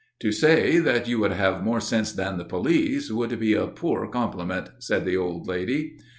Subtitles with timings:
[0.21, 4.07] "To say that you would have more sense than the police, would be a poor
[4.07, 5.95] compliment," said the old lady.